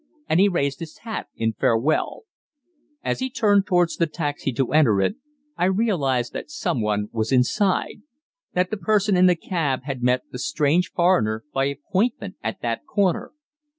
And 0.27 0.39
he 0.39 0.47
raised 0.49 0.79
his 0.79 0.97
hat 1.03 1.27
in 1.35 1.53
farewell. 1.53 2.21
As 3.03 3.19
he 3.19 3.29
turned 3.29 3.67
towards 3.67 3.97
the 3.97 4.07
taxi 4.07 4.51
to 4.53 4.73
enter 4.73 4.99
it, 4.99 5.15
I 5.55 5.65
realized 5.65 6.33
that 6.33 6.49
some 6.49 6.81
one 6.81 7.09
was 7.11 7.31
inside 7.31 8.01
that 8.53 8.71
the 8.71 8.77
person 8.77 9.15
in 9.15 9.27
the 9.27 9.35
cab 9.35 9.83
had 9.83 10.01
met 10.01 10.23
the 10.31 10.39
strange 10.39 10.91
foreigner 10.91 11.43
by 11.53 11.65
appointment 11.65 12.35
at 12.43 12.63
that 12.63 12.83
corner! 12.87 13.31